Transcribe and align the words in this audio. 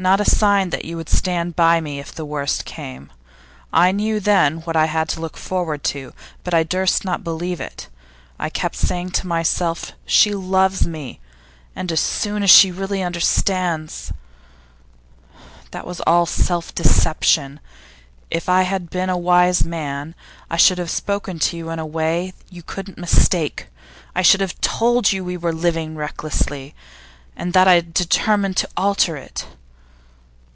Not 0.00 0.20
a 0.20 0.24
sign 0.24 0.60
in 0.60 0.66
you 0.66 0.70
that 0.70 0.84
you 0.84 0.96
would 0.96 1.08
stand 1.08 1.56
by 1.56 1.80
me 1.80 1.98
if 1.98 2.14
the 2.14 2.24
worst 2.24 2.64
came. 2.64 3.10
I 3.72 3.90
knew 3.90 4.20
then 4.20 4.58
what 4.58 4.76
I 4.76 4.84
had 4.84 5.08
to 5.08 5.20
look 5.20 5.36
forward 5.36 5.82
to, 5.90 6.12
but 6.44 6.54
I 6.54 6.62
durst 6.62 7.04
not 7.04 7.24
believe 7.24 7.60
it. 7.60 7.88
I 8.38 8.48
kept 8.48 8.76
saying 8.76 9.10
to 9.14 9.26
myself: 9.26 9.94
"She 10.06 10.32
loves 10.32 10.86
me, 10.86 11.18
and 11.74 11.90
as 11.90 11.98
soon 11.98 12.44
as 12.44 12.50
she 12.50 12.70
really 12.70 13.02
understands" 13.02 14.12
That 15.72 15.84
was 15.84 16.00
all 16.02 16.26
self 16.26 16.72
deception. 16.76 17.58
If 18.30 18.48
I 18.48 18.62
had 18.62 18.90
been 18.90 19.10
a 19.10 19.18
wise 19.18 19.64
man, 19.64 20.14
I 20.48 20.58
should 20.58 20.78
have 20.78 20.90
spoken 20.90 21.40
to 21.40 21.56
you 21.56 21.70
in 21.70 21.80
a 21.80 21.84
way 21.84 22.34
you 22.50 22.62
couldn't 22.62 22.98
mistake. 22.98 23.66
I 24.14 24.22
should 24.22 24.42
have 24.42 24.60
told 24.60 25.10
you 25.10 25.22
that 25.22 25.26
we 25.26 25.36
were 25.36 25.52
living 25.52 25.96
recklessly, 25.96 26.76
and 27.34 27.52
that 27.54 27.66
I 27.66 27.74
had 27.74 27.92
determined 27.92 28.56
to 28.58 28.68
alter 28.76 29.16
it. 29.16 29.48